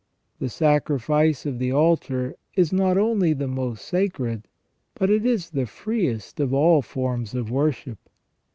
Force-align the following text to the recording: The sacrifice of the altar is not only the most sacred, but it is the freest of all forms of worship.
The 0.39 0.49
sacrifice 0.49 1.45
of 1.45 1.59
the 1.59 1.71
altar 1.71 2.35
is 2.55 2.73
not 2.73 2.97
only 2.97 3.33
the 3.33 3.47
most 3.47 3.85
sacred, 3.85 4.47
but 4.95 5.11
it 5.11 5.27
is 5.27 5.51
the 5.51 5.67
freest 5.67 6.39
of 6.39 6.55
all 6.55 6.81
forms 6.81 7.35
of 7.35 7.51
worship. 7.51 7.99